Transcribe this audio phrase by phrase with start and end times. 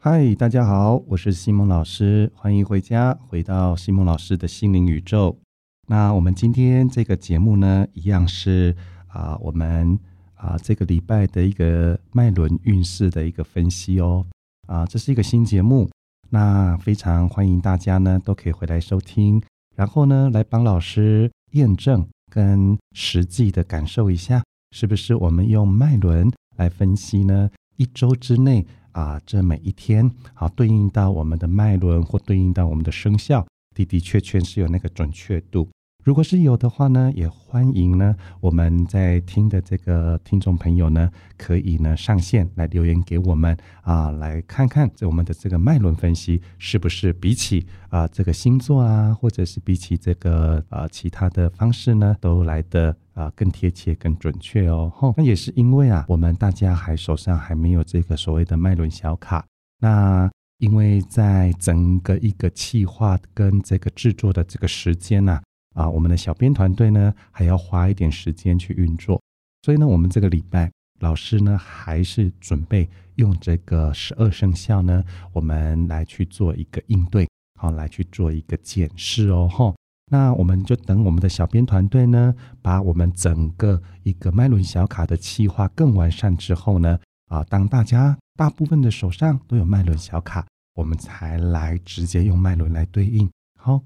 [0.00, 5.36] 嗨，大家好，我是西蒙老师，欢迎回家，回到西蒙老师的心灵宇宙。
[5.88, 8.76] 那我们今天这个节目呢，一样是
[9.08, 9.98] 啊，我们
[10.36, 14.24] 啊这个礼拜的一个脉轮运势的一个分析哦。
[14.68, 15.90] 啊，这是一个新节目，
[16.30, 19.42] 那非常欢迎大家呢都可以回来收听，
[19.74, 27.50] 然后呢来帮老师验证跟实际的感受一下，是不是我们用脉轮来分析呢？
[27.78, 28.64] 一周之内。
[28.98, 35.68] 啊，这每一天好对应到我们的脉轮或对应到我们的生肖，的的确确是有那个准确度。
[36.08, 52.96] 如果是有的话呢，也欢迎呢我们在听的这个听众朋友呢，可以呢上线来留言给我们啊，来看看这我们的这个脉轮分析是不是比起啊这个星座啊，或者是比起这个啊其他的方式呢，都来的。
[53.12, 54.90] 啊，更贴切、更准确哦。
[54.94, 59.44] 吼，那也是因为啊，我们大家还手上还没有这个所谓的脉轮小卡。
[59.80, 65.42] 那因为在整个一个企划跟这个制作的这个时间呢，啊，
[65.78, 69.22] 啊我们的小编团队呢还要花一点时间去运作。
[69.62, 77.28] 所以呢，我们这个礼拜老师呢还是准备用这个十二生肖呢，我们来去做一个应对，
[77.60, 79.48] 好，来去做一个检视哦。
[79.48, 79.74] 吼。
[80.10, 86.98] 那我们就等我们的小编团队呢，把我们整个一个脉轮小卡的企划更完善之后呢，
[87.28, 93.28] 啊，当大家大部分的手上都有脉轮小卡，我们才来直接用脉轮来对应。
[93.58, 93.82] 好，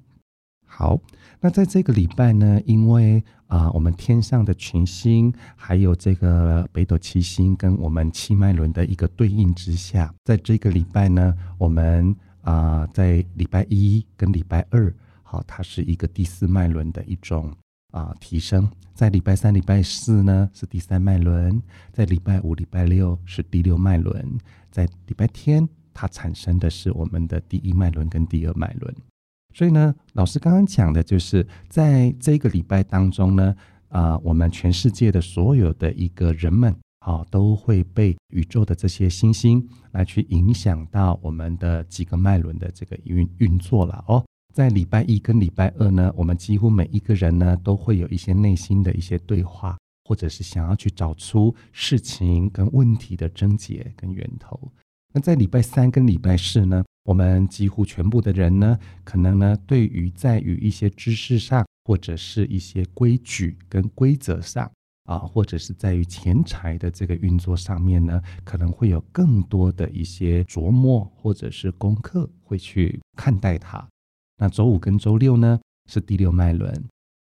[0.74, 0.98] 好，
[1.38, 14.92] 那在这个礼拜呢，因为啊，我们天上的群星还有这个北斗七星跟我们七脉轮的一个对应之下，在这个礼拜呢，我们啊，在礼拜一跟礼拜二。
[15.22, 17.54] 好，它是一个第四脉轮的一种
[17.90, 21.62] 啊提升，在礼拜三、礼拜四呢是第三脉轮，
[21.92, 24.38] 在礼拜五、礼拜六是第六脉轮，
[24.70, 28.94] 在礼拜天它产生的是我们的第一脉轮跟第二脉轮。
[29.54, 33.54] 所以呢，老师刚刚讲的就是在这个礼拜当中呢，
[33.88, 44.24] 啊，我们全世界的所有的一个人们，啊，都会被宇宙的这些星星来去影响到我们的几个脉轮的这个运运作了哦。
[44.54, 54.60] 在礼拜一跟礼拜二呢，我们几乎每一个人呢都会有一些内心的一些对话，或者是想要去找出事情跟问题的症结跟源头。
[55.14, 64.70] 那在礼拜三跟礼拜四呢，我们几乎全部的人呢，可能呢对于在于一些知识上，或者是一些规矩跟规则上
[65.04, 73.84] 啊，或者是在于钱财的这个运作上面呢，可能会有更多的一些琢磨或者是功课会去看待它。
[74.38, 76.72] 那周五跟周六呢，是第六脉轮，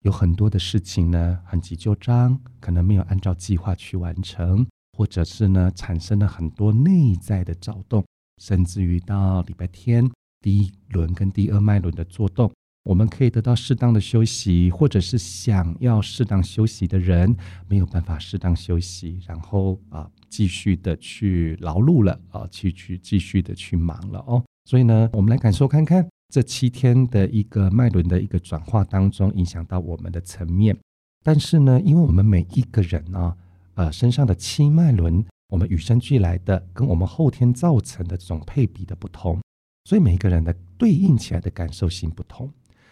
[0.03, 4.66] 有很多的事情呢，很急就章，可能没有按照计划去完成，
[4.97, 8.05] 或者是呢，产生了很多内在的躁动，
[8.38, 10.09] 甚至于到礼拜天
[10.41, 12.50] 第一轮跟第二脉轮的作动，
[12.84, 24.43] 我们可以得到适当的休息，或者是想要适当休息的人，没有办法适当休息，然后啊，继续的去劳碌了啊，去去继续的去忙了哦。
[24.65, 26.06] 所以呢，我们来感受看看。
[26.31, 30.77] 这七天的一个脉轮的一个转化当中，影响到我们的层面。
[31.22, 33.34] 但是呢，因为我们每一个人呢，
[33.77, 39.41] 呃，身上的七脉轮，我们与生俱来的，跟我们后天造成的这种配比的不同，
[39.84, 42.50] 所以每一个人的对应起来的感受性不同。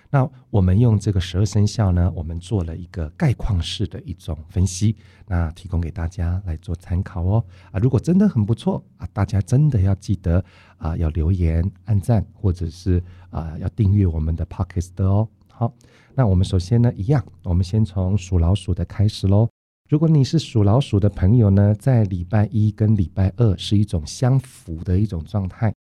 [0.08, 4.96] 那我们用这个十二生肖呢，我们做了一个概况式的一种分析，
[5.26, 7.44] 那提供给大家来做参考哦。
[7.72, 10.42] 啊，如果真的很不错啊，大家真的要记得
[10.78, 15.28] 啊，要留言、按赞，或者是啊，要订阅我们的 Podcast 哦。
[15.50, 15.74] 好，
[16.14, 19.48] 那我们首先呢，一样，我们先从属老鼠的开始喽。
[19.88, 25.72] 如果你是属老鼠的朋友呢，在礼拜一跟礼拜二是一种相符的一种状态。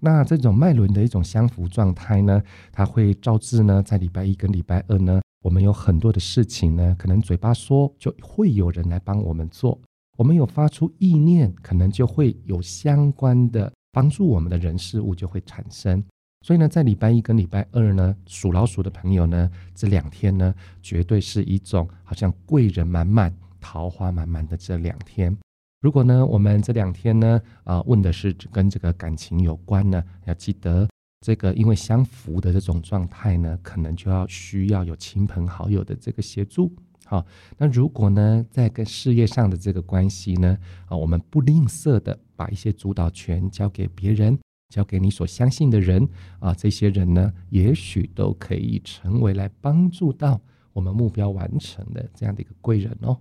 [0.00, 2.42] 那这种脉轮的一种相符状态呢，
[2.72, 9.80] 它会导致呢，在礼拜一跟礼拜二呢，我们有很多的事情呢，可能嘴巴说就会有人来帮我们做，
[10.18, 16.02] 我们有发出意念，可能就会有相关的帮助我们的人事物就会产生。
[16.44, 23.32] 所以呢，在礼拜一跟礼拜二呢，属老鼠的朋友呢，这两天呢，绝对是一种好像贵人满满、
[23.62, 25.34] 桃花满满的这两天。
[25.80, 30.86] 如果呢，我们这两天呢，啊，问的是跟这个感情有关呢，要记得
[31.24, 36.72] 这个，因为相符的这种状态呢，可能就要需要有亲朋好友的这个协助。
[37.04, 37.26] 好，
[37.58, 40.56] 那如果呢，在跟事业上的这个关系呢，
[40.86, 44.38] 啊，我们不吝啬的把一些主导权交给别人，
[44.68, 46.08] 交给你所相信的人，
[46.38, 50.40] 啊，这些人呢，也许都可以成为来帮助到
[50.72, 53.18] 我们目标完成的这样的一个贵人哦。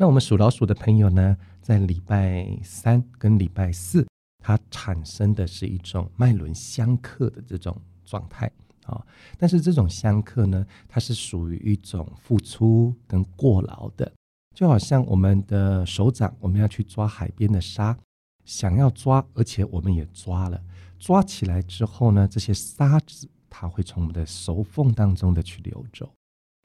[0.00, 4.06] 那我们属老鼠的朋友呢，在礼拜三跟礼拜四，
[4.38, 8.48] 它产生的是一种脉轮相克的这种状态
[8.84, 9.04] 啊。
[9.36, 14.12] 但是这种相克呢，它是属于一种付出跟过劳的，
[14.54, 17.98] 就好像我们的手掌，我们要去抓海边的沙，
[18.44, 20.62] 想要抓，而且我们也抓了，
[21.00, 26.08] 抓起来之后呢，这些沙子它会从我们的手缝当中的去流走。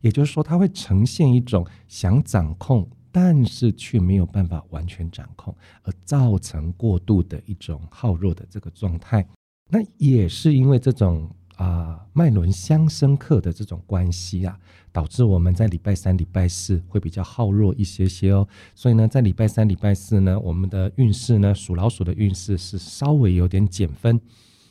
[0.01, 9.23] 也就是说，它会呈现一种想掌控，但是却没有办法完全掌控，而造成过度的一种耗弱的这个状态。
[9.69, 14.57] 那也是因为这种啊脉轮相生克的这种关系啊，
[14.91, 18.47] 导致我们在礼拜三、礼拜四会比较耗弱一些些哦。
[18.73, 24.19] 所以呢，在礼拜三、礼拜四呢，我们的运势呢，属老鼠的运势是稍微有点减分。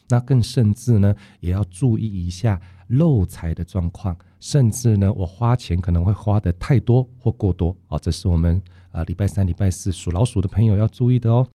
[0.08, 4.18] 那更甚至呢，也要注意一下漏财的状况。
[4.42, 8.60] 甚至呢，我花钱可能会花的太多或过多啊，这是我们
[8.90, 11.46] 啊礼拜三、礼拜四属老鼠的朋友要注意的哦。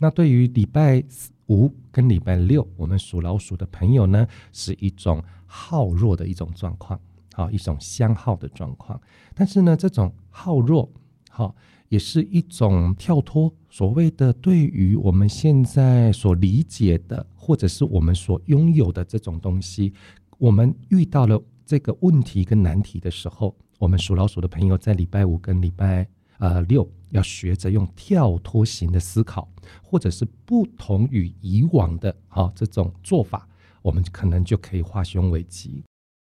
[0.00, 1.04] 那对于礼拜
[1.48, 6.98] 五跟礼拜六，我们属老鼠的朋友呢，是一种耗弱的一种状况，
[7.34, 8.98] 好一种相耗的状况。
[9.34, 10.90] 但是呢，这种耗弱，
[11.28, 11.54] 好
[11.90, 19.92] 也是一种跳脱所谓的对于我们现在所理解的，或者是我们所拥有的这种东西，
[20.38, 21.38] 我们遇到了。
[21.72, 29.50] 这个问题跟难题的时候，我们属老鼠的朋友在礼拜五跟礼拜呃六要学着用跳脱型的思考，
[29.82, 33.48] 或者是不同于以往的啊这种做法，
[33.80, 35.82] 我们可能就可以化凶为吉。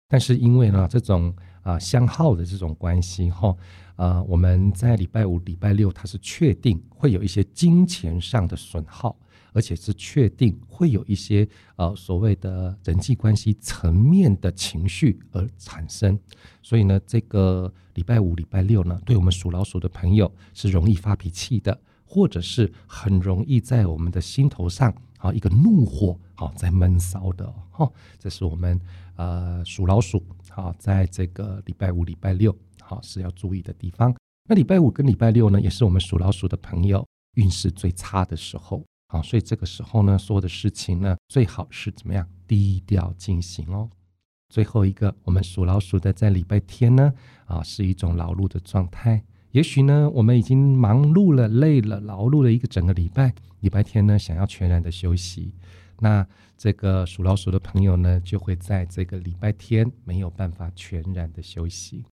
[0.09, 3.55] 但是因为呢这种啊相耗的这种关系哈，
[3.97, 9.15] 呃我们在礼拜五、礼拜六它是确定会有一些金钱上的损耗。
[9.55, 16.19] 而且是确定会有一些呃所谓的人际关系层面的情绪而产生，
[16.61, 28.79] 所以呢，这个礼拜五、礼拜六呢，对我们属老鼠的朋友是容易发脾气的，或者是很容易在我们的心头上啊一个怒火啊在闷烧的哈，这是我们
[29.15, 30.21] 呃属老鼠
[30.51, 34.13] 啊在这个礼拜五、礼拜六好是要注意的地方。
[34.49, 37.07] 那礼拜五跟礼拜六呢，也是我们属老鼠的朋友
[37.37, 38.85] 运势最差的时候。
[39.15, 43.89] 啊，所以这个时候呢，所有的事情呢，最好是怎么样低调进行哦。
[44.49, 47.13] 最后一个，我们属老鼠的在礼拜天呢，
[47.47, 49.23] 啊，是一种劳碌的状态。
[49.53, 55.55] 也许呢，我们已经忙碌了、累了、劳碌了一个整个礼拜，礼拜天呢，想要全然的休息。
[56.01, 56.27] 那
[56.57, 62.05] 这个属老鼠的朋友呢，就会在这个礼拜天没有办法全然的休息。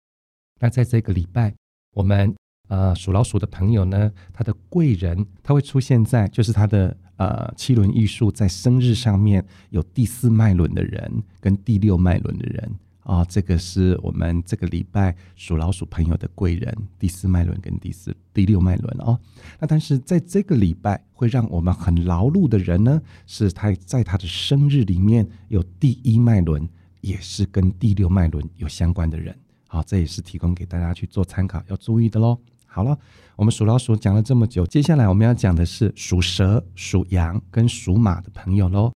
[0.59, 1.55] 那在这个礼拜，
[1.95, 2.35] 我们。
[2.71, 12.71] 呃，属老鼠的朋友呢，他的贵人他会出现在就是他的呃七轮艺术在生日上面有第四脉轮的人跟第六脉轮的人
[13.03, 19.19] 啊，这个是我们这个礼拜属老鼠朋友的贵人，第四脉轮跟第四第六脉轮哦。
[19.59, 26.65] 那但是在这个礼拜会让我们很劳碌的人呢，是他在他的生日里面有第一脉轮，
[27.01, 29.35] 也是跟第六脉轮有相关的人。
[29.67, 32.39] 好，这也是提供给大家去做参考要注意的喽。
[32.73, 32.97] 好了，
[33.35, 38.93] 我们属老鼠讲了这么久，接下来我们要讲的是属蛇、属羊跟属马的朋友喽。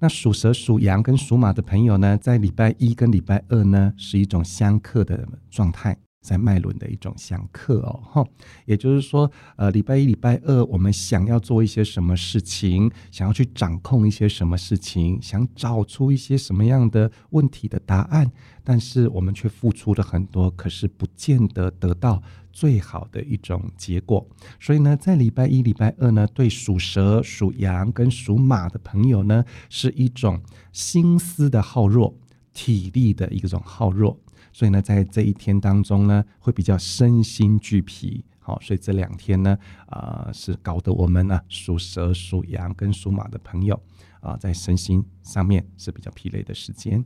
[0.00, 8.00] 那属蛇、属羊跟属马的朋友呢，在礼拜一跟礼拜二呢，是一种相克的状态，在脉轮的一种相克哦。
[8.02, 8.24] 哈，
[8.64, 18.30] 也就是说，呃，礼拜一、礼拜二，我们想要做一些什么事情，想要去掌控一些什么事情，想找出一些什么样的问题的答案，
[18.64, 22.22] 但是我们却付出了很多，可是不见得得到。
[22.58, 32.12] 最好的一种结果，所以呢，在礼拜一、礼拜二呢，对属蛇、属羊跟属马的朋友呢，是一种心思的耗弱、
[32.52, 34.18] 体力的一种耗弱，
[34.52, 38.24] 所以呢，在这一天当中呢，会比较身心俱疲。
[38.40, 43.80] 好，所以这两天呢，啊，是搞得我们呢，属蛇、属羊跟属马的朋友
[44.18, 47.04] 啊，在身心上面是比较疲累的时间。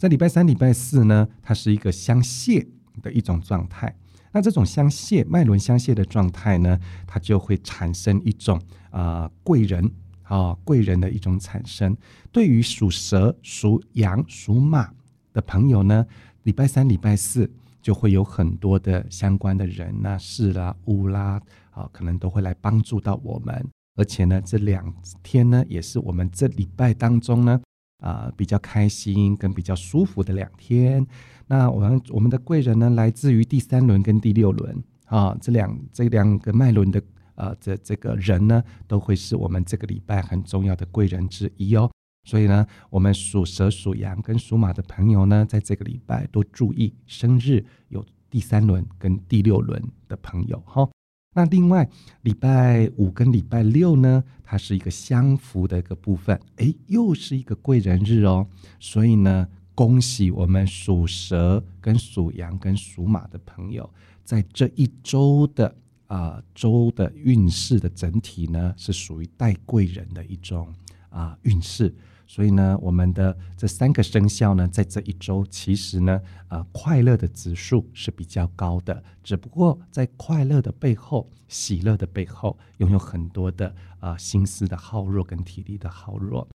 [0.00, 2.68] 在礼拜三、礼拜四呢，它是一个相泄
[3.00, 3.96] 的一种状态。
[4.32, 8.60] 那这种相泄脉轮相泄的状态呢，它就会产生一种
[8.90, 9.90] 啊贵人
[10.22, 11.96] 啊贵人的一种产生。
[12.32, 14.90] 对于属蛇、属羊、属马
[15.32, 16.06] 的朋友呢，
[16.44, 17.50] 礼拜三、礼拜四
[17.82, 23.68] 就会有很多的相关的人呐、事啦、物啦啊，可能都会来帮助到我们。
[23.96, 24.90] 而且呢，这两
[25.22, 27.60] 天呢，也是我们这礼拜当中呢
[28.02, 31.06] 啊比较开心跟比较舒服的两天。
[31.46, 37.02] 那我们我们的贵人呢，来自于第三轮跟第六轮啊，这两这两个脉轮的
[37.36, 41.90] 呃这这个人呢，都会是我们这个礼拜很重要的贵人之一哦。
[42.24, 50.88] 所以呢，我们属蛇、属羊跟属马的朋友呢，在这个礼拜多注意生日有第三轮跟第六轮的朋友哈。
[51.34, 51.88] 那另外
[52.22, 58.46] 礼拜五跟礼拜六呢，它是一个相符的一个部分，诶，又是一个贵人日哦。
[58.78, 63.88] 所以呢，恭喜我们属蛇、跟属羊、跟属马的朋友，
[64.24, 65.74] 在这一周的
[66.06, 70.72] 啊周的运势的整体呢，是属于带贵人的一种
[71.08, 71.94] 啊运势。
[72.32, 79.04] 所以呢，我们的这三个生肖呢，在这一周其实呢，呃，快乐的指数是比较高的。
[79.22, 86.48] 只不过在快乐的背后，喜乐的背后，拥有很多的呃心思的耗弱跟体力的耗弱。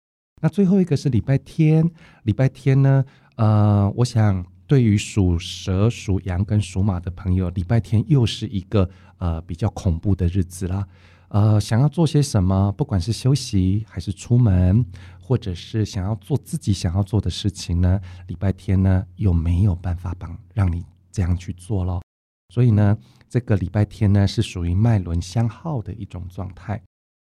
[0.40, 1.90] 那最后一个是礼拜天，
[2.22, 3.04] 礼拜天呢，
[3.34, 8.88] 呃，我想对于属蛇、属羊跟属马的朋友，礼拜天又是一个
[9.18, 10.86] 呃比较恐怖的日子啦。
[11.34, 14.86] 呃，想要做些什么，不管是休息还是出门。
[15.26, 17.98] 或者是想要做自己想要做的事情呢？
[18.26, 22.02] 礼拜天呢又没有办法帮让你这样去做咯。
[22.50, 22.94] 所以呢，
[23.26, 26.78] 这个礼拜天呢是属于脉轮相耗的一种状态，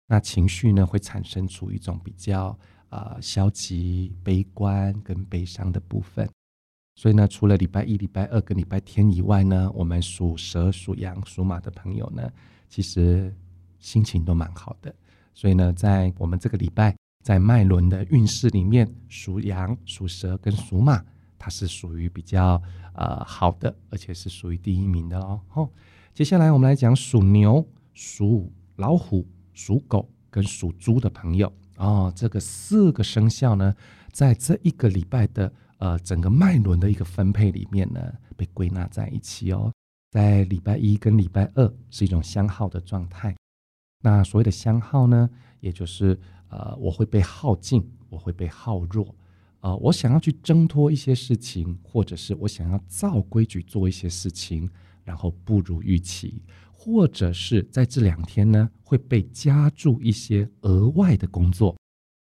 [0.07, 6.25] 那情绪呢会产生出一种比较呃消极、悲观跟悲伤的部分。
[6.95, 12.31] 所以呢，除了礼拜一、礼拜二跟礼拜天以外呢，我们属蛇、属羊、属马的朋友呢，
[12.69, 13.35] 其实
[13.79, 14.93] 心情都蛮好的。
[15.33, 16.95] 所以呢，在我们这个礼拜。
[17.21, 21.03] 在脉轮的运势里面，属羊、属蛇跟属马，
[21.37, 22.59] 它是属于比较
[22.93, 25.41] 呃好的，而且是属于第一名的哦。
[25.49, 25.69] 好，
[26.13, 32.11] 接下来我们来讲属牛、属老虎、属狗跟属猪的朋友哦。
[32.15, 33.75] 这个四个生肖呢，
[34.13, 38.01] 在这一个礼拜的呃整个脉轮的一个分配里面呢，
[38.37, 39.69] 被归纳在一起哦。
[40.11, 43.35] 在礼拜一跟礼拜二是一种相耗的状态。
[44.01, 45.29] 那所谓的相耗呢，
[45.59, 46.19] 也就是。
[46.51, 49.13] 呃，我会被耗尽，我会被耗弱，
[49.59, 54.67] 呃，我想要去挣脱一些事情，或者是我想要照规矩做一些事情，
[55.03, 56.41] 然后不如预期，
[56.71, 61.77] 或者是在这两天呢会被加注一些额外的工作。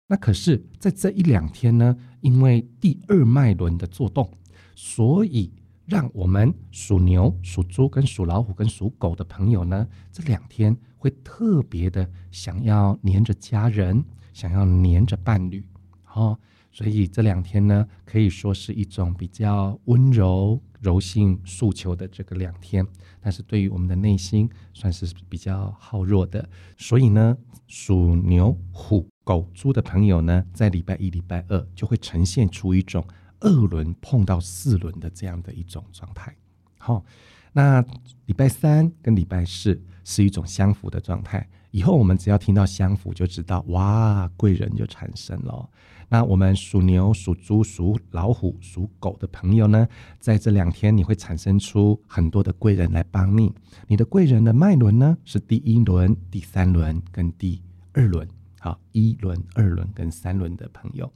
[0.09, 4.29] 那可是，在这一两天呢，因为第二脉轮的做动，
[4.75, 5.53] 所以
[5.91, 10.75] 让我们属牛、属猪、跟属老虎、跟属狗的朋友呢，这两天。
[11.03, 14.05] 会特别的想要黏着家人，
[14.35, 15.65] 想要黏着伴侣，
[16.13, 16.39] 哦，
[16.71, 22.87] 所以这两天呢，可以说是一种比较温柔、柔性诉求的这个两天。
[23.19, 26.47] 但是对于我们的内心，算是比较好弱的。
[26.77, 27.35] 所以呢，
[27.67, 33.03] 属牛、虎、狗、猪的朋友呢，在礼拜一、礼拜二就会呈现出一种
[33.41, 36.35] 二轮碰到四轮的这样的一种状态。
[36.79, 37.05] 好，
[37.53, 37.85] 那
[38.27, 39.83] 礼拜三跟礼拜四。
[40.03, 41.47] 是一种相符的状态。
[41.71, 45.69] 以后我们只要听到相符，就知道哇，贵人就产生了。
[46.09, 49.87] 那我们属牛、属猪、属老虎、属狗的朋友呢，
[50.19, 53.55] 在这两天你会产生出很多的贵人来帮你。
[53.87, 58.27] 你的贵人的脉轮呢，是第一轮、第三轮跟第二轮。
[58.59, 61.13] 好，一轮、二轮跟三轮的朋友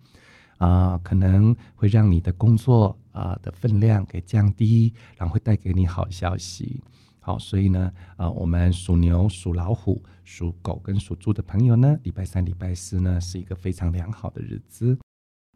[0.65, 6.83] 啊，可能会让你的工作啊的分量给降低，然后会带给你好消息。
[7.21, 14.99] 好，所以呢，呃，我们属牛、属老虎、属狗跟属猪的朋友呢，礼拜三、礼拜四呢是一个非常良好的日子。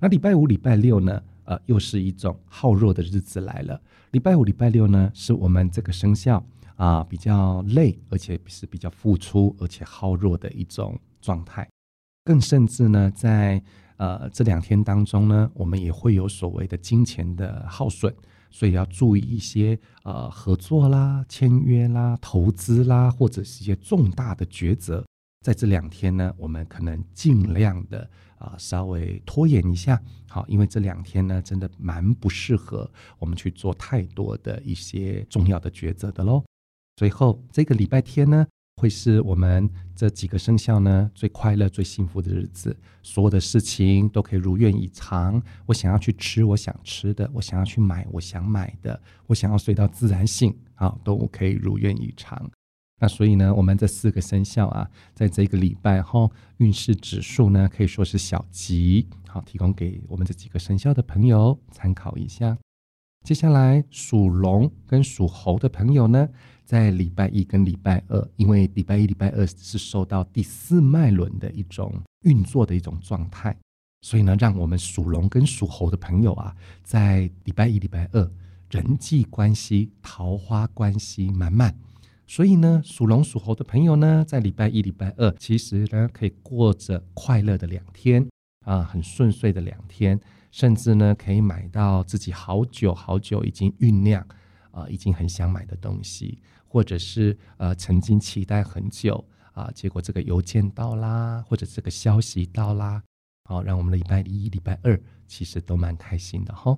[0.00, 3.80] 那礼拜五、礼拜六呢，呃，又是一种耗弱的日子来了。
[4.10, 6.44] 礼拜五、礼拜六呢，是我们这个生肖
[6.76, 11.66] 啊比较累，而且是比较付出，而且耗弱的一种状态。
[12.24, 13.62] 更甚至呢，在
[13.98, 18.12] 呃这两天当中呢，我们也会有所谓的金钱的耗损。
[18.50, 25.04] 所以要注意一些呃合作啦、签约啦、投资啦，或者是一些重大的抉择，
[25.44, 30.00] 在这两天呢，我们可能尽量的啊稍微拖延一下，
[30.30, 36.42] 好，因为这两天呢，真的蛮不适合我们去做太多的一些重要的抉择的喽。
[36.96, 38.46] 最后这个礼拜天呢。
[38.78, 45.42] 会是我们这几个生肖呢最快乐、最幸福的日子，所有的事情都可以如愿以偿。
[45.66, 52.48] 我想要去吃我想吃的，我想要去买我想买的，我想要睡到自然醒啊，都可以如愿以偿。
[53.00, 62.56] 那所以呢，我们这四个生肖啊，在这个礼拜哈，运势指数呢可以说是小吉，好，提供给我们这几个生肖的朋友参考一下。
[63.24, 66.28] 接下来属龙跟属猴的朋友呢？
[66.68, 73.56] 在礼拜一跟礼拜二，因为礼拜一、礼拜二是受到第四脉轮的一种运作的一种状态，
[74.02, 78.30] 所以呢，让我们属龙跟属猴的朋友啊，在礼拜一、礼拜二
[78.68, 81.74] 人际关系、桃花关系满满。
[82.26, 88.28] 所以呢，属龙、属猴的朋友呢，在礼拜一、礼拜二，其实呢，可以过着快乐的两天
[88.66, 90.20] 啊，很顺遂的两天，
[90.50, 94.22] 甚至呢，可以买到自己好久好久已经酝酿
[94.70, 96.38] 啊，已经很想买的东西。
[96.68, 103.02] 或者是呃曾经期待很久啊，结果这个邮件到啦，或者这个消息到啦，
[103.44, 106.76] 好，让我们的礼拜一、礼拜二其实都蛮开心的哈。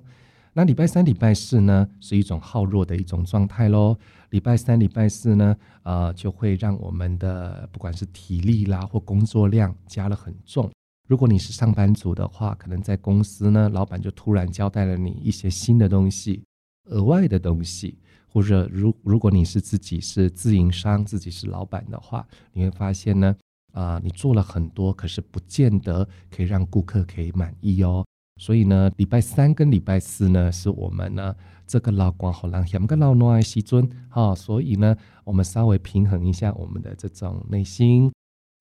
[0.53, 3.97] 那礼拜三、礼拜四呢，是一种耗弱的一种状态喽。
[4.31, 10.69] 礼拜三、礼拜四呢，呃，就会让我们的不管是体力啦或工作量加了很重。
[11.07, 16.43] 如果你是上班族的话，可能在公司呢，老板就突然交代了你一些新的东西、
[16.85, 17.97] 额外的东西，
[18.31, 23.35] 或者如如果你是自己是自营商，自己是老板的话，你会发现呢，
[23.73, 28.05] 啊，你做了很多，可是不见得可以让顾客可以满意哦。
[28.39, 31.35] 所以呢，礼拜三跟礼拜四呢，是我们呢
[31.67, 34.95] 这个老光好让两个老挪爱西尊哈，所以呢，
[35.25, 38.11] 我们稍微平衡一下我们的这种内心。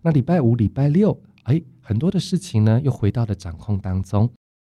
[0.02, 4.28] 那礼拜五、礼拜六，哎，很多的事情呢又回到了掌控当中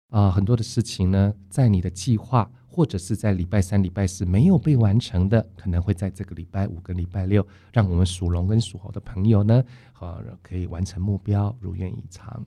[0.08, 9.64] 啊，很多的事情呢，在你的计划或者是在礼拜三、礼拜四没有被完成的，可能会在这个礼拜五跟礼拜六，让我们属龙跟属猴的朋友呢，
[9.94, 12.44] 啊，可以完成目标，如愿以偿。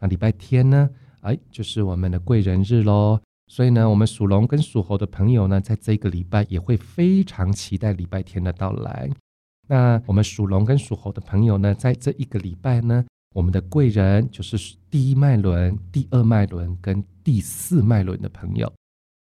[0.00, 0.90] 那礼拜天呢？
[1.20, 9.08] 哎，就是我们的贵人日喽，所以呢，我们属龙跟属猴的朋友呢，在这个礼拜也会非常期待礼拜天的到来。
[9.68, 18.72] 那我们属龙跟属猴的朋友呢，在这一个礼拜呢，我们的贵人就是第一脉轮、第二脉轮跟第四脉轮的朋友。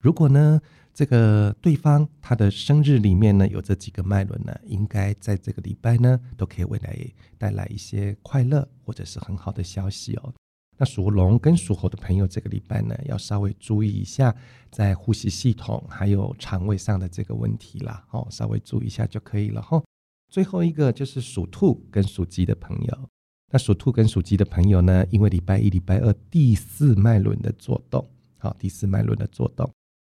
[0.01, 0.59] 如果呢，
[0.93, 6.97] 这个对方他的生日里面呢有这几个脉轮呢，应该在这个礼拜呢，都可以为来
[7.37, 10.33] 带来一些快乐或者是很好的消息哦。
[10.77, 14.35] 那属龙跟属猴的朋友，这个礼拜呢，要稍微注意一下
[14.71, 19.81] 在呼吸系统还有肠胃上的这个问题啦，哦，稍微注意一下就可以了哈。
[20.29, 23.09] 最后一个就是属兔跟属鸡的朋友，
[23.51, 29.71] 那属兔跟属鸡的朋友呢，因为礼拜一、礼拜二第四脉轮的作动，好，第四脉轮的作动，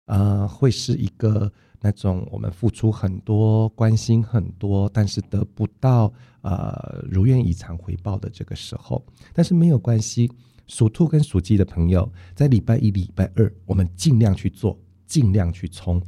[0.08, 10.29] 呃，会是一个那种我们付出很多、关心很多，但是得不到呃如愿以偿回报的这个时候，但是没有关系。
[10.70, 16.01] 属兔跟属鸡的朋友，在礼拜一、礼拜二，我们尽量去做，尽量去冲，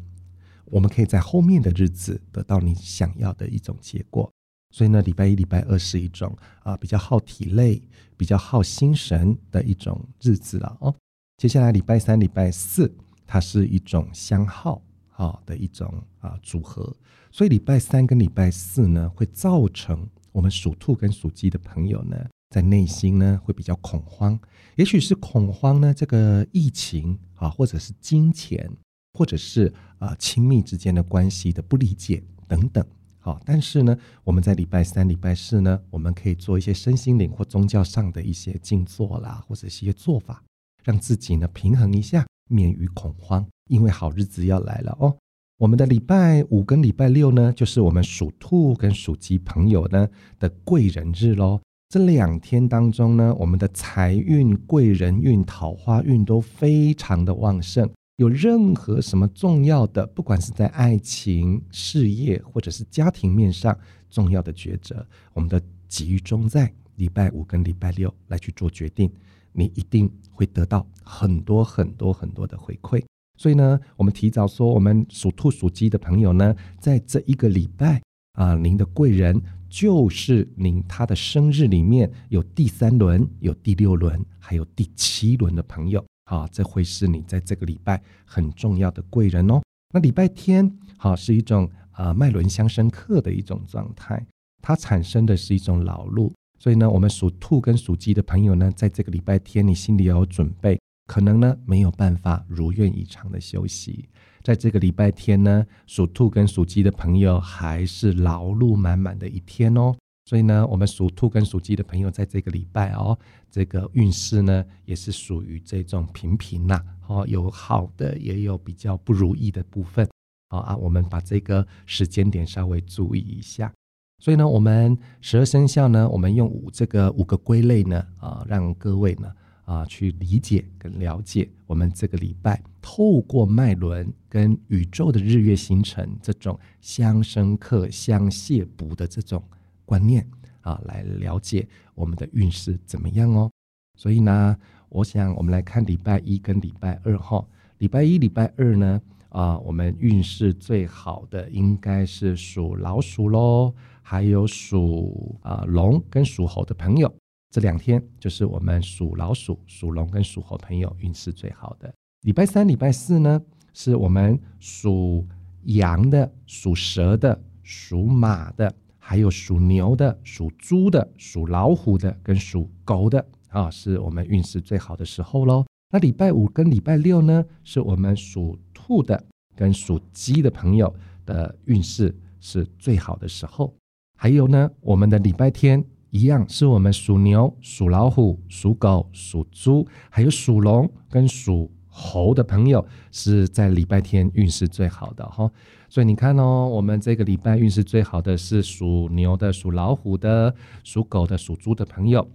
[0.66, 4.30] 我们可以在后面的日子得到你想要的一种结果。
[4.76, 10.94] 所以呢，礼拜一、礼拜二是一种啊比较耗体力、比较耗心神的一种日子了哦。
[11.38, 12.94] 接下来礼拜三、礼拜四，
[13.32, 16.92] 它是一种相耗啊的一种啊组合。
[17.32, 22.18] 所以礼拜三跟礼拜四呢，会造成我们属兔跟属鸡的朋友呢。
[22.50, 24.40] 在内心呢，会比较恐慌，
[24.76, 28.68] 也许是恐慌呢，这个疫情啊，或者是金钱，
[29.14, 32.84] 或者是啊亲密之间的关系的不理解等等。
[33.20, 40.44] 好，但是呢，我们在礼拜三、礼拜四呢，我们可以做一些身心灵或宗教上的一些静坐啦，或者是一些做法，
[40.84, 43.48] 让自己呢平衡一下，免于恐慌。
[43.70, 45.16] 因为好日子要来了哦。
[45.58, 50.08] 我们的礼拜五跟礼拜六呢，就是我们属兔跟属鸡朋友呢
[50.40, 51.62] 的贵人日喽。
[51.90, 57.90] 这两天当中呢，我们的财运、贵人运、桃花运都非常的旺盛。
[58.18, 63.78] 有任何什么重要的，不管是在爱情、事业或者是家庭面上
[64.10, 69.12] 重要的抉择，我们都集中在礼拜五跟礼拜六来去做决定，
[69.54, 73.04] 你一定会得到很多很多很多的回馈。
[73.38, 78.02] 所以呢，我们提早说，我们属兔、属鸡的朋友呢，在这一个礼拜
[78.34, 79.42] 啊，您的贵人。
[79.72, 89.62] 就是您他的生日里面有第三轮、有第六轮、还有第七轮的朋友，好，这会是你在这个礼拜很重要的贵人哦。
[89.94, 94.26] 那礼拜天好是一种啊脉轮相生克的一种状态，
[94.60, 104.10] 它产生的是一种劳碌，所以呢，我们属兔跟属鸡的朋友呢，在这个礼拜天，你心里要有准备，可能呢没有办法如愿以偿的休息。
[104.44, 109.96] 在这个礼拜天呢，属兔跟属鸡的朋友还是劳碌满满的一天哦。
[110.26, 113.18] 所以呢，我们属兔跟属鸡的朋友在这个礼拜哦，
[113.50, 120.08] 这个运势呢也是属于这种平平呐，哦，有好的也有比较不如意的部分。
[120.50, 123.72] 好啊，我们把这个时间点稍微注意一下。
[124.20, 129.32] 所以呢，我们十二生肖呢，我们用五这个五个归类呢，啊，让各位呢。
[129.66, 139.44] 啊，去理解跟了解我们这个礼拜透过脉轮跟宇宙的日月星辰这种相生克相泻补的这种
[139.86, 140.28] 观念
[140.62, 143.48] 啊，来了解我们的运势怎么样哦。
[143.96, 144.58] 所以呢，
[144.90, 147.46] 我想我们来看礼拜一跟礼拜二哈。
[147.78, 153.72] 礼拜一、礼拜二呢，啊，我们运势最好的应该是属老鼠喽，
[154.10, 157.14] 还有属啊龙跟属猴的朋友。
[157.52, 161.94] 这两天就是我们属老鼠、属龙跟属猴朋友运势最好的。
[162.22, 163.40] 礼拜三、礼拜四呢，
[163.72, 165.24] 是我们属
[165.66, 175.64] 羊的、属蛇的、属马的，还有属牛的、属猪的、属老虎的跟属狗的啊，是我们运势最好的时候喽。
[175.92, 179.24] 那礼拜五跟礼拜六呢，是我们属兔的
[179.56, 180.92] 跟属鸡的朋友
[181.28, 183.72] 的运势是最好的时候。
[184.22, 191.72] 还有呢，我们的礼拜天一样是我们属牛、属老虎、属狗、属猪，还有属龙跟属。
[191.92, 195.52] 猴的朋友是在礼拜天运势最好的哈，
[195.90, 200.54] 所以你看哦，我们这个礼拜运势最好的是属牛的、属老虎的、
[200.84, 202.26] 属狗的、属猪的朋友。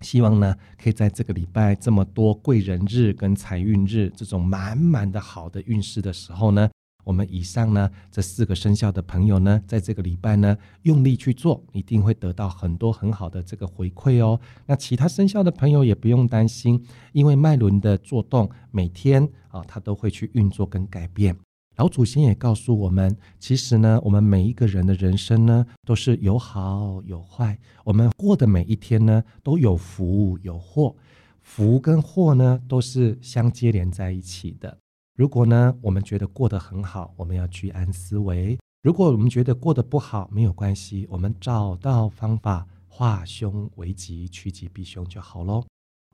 [0.00, 6.68] 希望呢，可以在这个礼拜这么多贵人日跟财运日这种满满的好的运势的时候呢。
[7.04, 14.40] 我们以上呢这四个生肖的朋友呢，在这个礼拜呢用力去做，一定会得到很多很好的这个回馈哦。
[14.66, 21.36] 那其他生肖的朋友也不用担心，因为脉轮的作动每天啊，它都会去运作跟改变。
[21.76, 27.58] 老祖先也告诉我们，其实呢，我们每一个人的人生呢，都是有好有坏。
[27.82, 30.94] 我们过的每一天呢，都有福有祸，
[31.42, 34.78] 福跟祸呢，都是相接连在一起的。
[35.16, 45.64] 如果呢，我们觉得过得很好，我们要居安思危；如果我们觉得过得不好，没有关系，我们找到方法化凶为吉，趋吉避凶就好喽。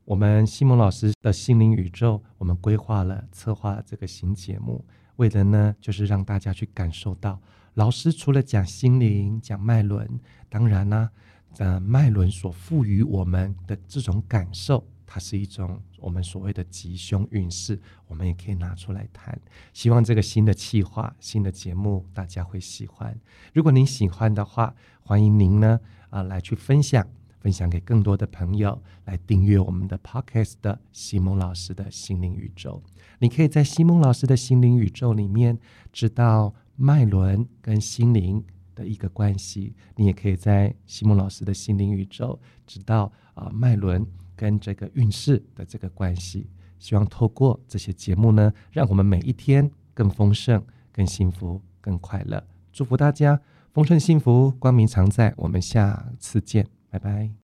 [0.05, 4.85] 我们西蒙老师的心灵宇宙，我们规划了策划这个新节目，
[5.17, 7.41] 为的呢，就是让大家去感受到，
[7.73, 11.11] 老师除了讲心灵、讲脉轮，当然呢，
[11.57, 14.87] 呃，脉轮所赋予我们的这种感受。
[15.13, 19.37] 它是一种我们所谓的吉凶运势，我们也可以拿出来谈。
[19.73, 23.19] 希望这个新的企划、新的节目大家会喜欢。
[23.53, 27.05] 如果您喜欢的话，欢迎您呢啊来去分享，
[27.41, 32.81] 分享给更多的朋友，来订阅我们的 Podcast 的西蒙老师的心灵宇宙。
[33.19, 35.59] 你可以在西蒙老师的心灵宇宙里面
[35.93, 38.45] 知道脉轮跟心灵
[38.77, 44.07] 的一个关系，你也可以在西蒙老师的心灵宇宙知道啊脉轮。
[44.41, 46.49] 跟这个运势的这个关系，
[46.79, 52.43] 希望透过这些节目呢，让我们每一天更丰盛、更幸福、更快乐。
[52.73, 53.39] 祝福大家
[53.75, 55.35] 丰盛幸福，光明常在。
[55.37, 57.31] 我们下次见，拜拜。